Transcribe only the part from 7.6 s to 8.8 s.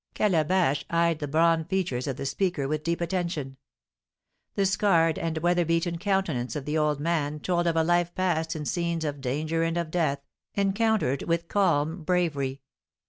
of a life passed in